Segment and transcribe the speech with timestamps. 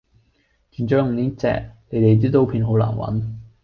[0.71, 3.21] 轉咗用呢隻，你地啲刀片好難搵